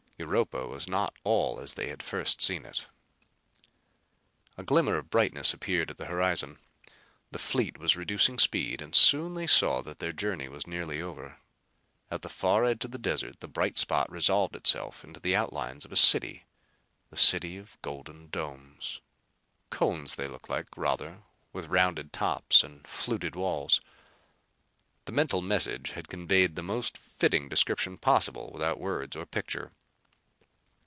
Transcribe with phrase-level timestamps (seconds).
[0.17, 2.85] Europa was not all as they had first seen it.
[4.55, 6.59] A glimmer of brightness appeared at the horizon.
[7.31, 11.39] The fleet was reducing speed and soon they saw that their journey was nearly over.
[12.11, 15.85] At the far edge of the desert the bright spot resolved itself into the outlines
[15.85, 16.45] of a city,
[17.09, 19.01] the city of golden domes.
[19.71, 23.81] Cones they looked like, rather, with rounded tops and fluted walls.
[25.05, 29.71] The mental message had conveyed the most fitting description possible without words or picture.